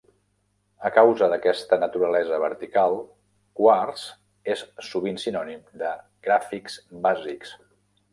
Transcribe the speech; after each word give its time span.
A 0.87 0.89
causa 0.93 1.25
d'aquesta 1.33 1.77
naturalesa 1.81 2.39
vertical, 2.43 2.97
"Quartz" 3.59 4.05
és 4.55 4.63
sovint 4.87 5.21
sinònim 5.25 5.61
de 5.83 5.93
"gràfics 6.29 6.79
bàsics". 7.05 7.53